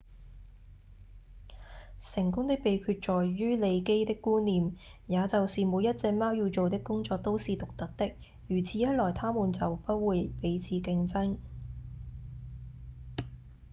[1.99, 8.15] 成功的秘訣在於利基的觀念也就是每一隻貓要做的工作都是獨特的
[8.47, 11.37] 如此一來牠們就不會彼此競爭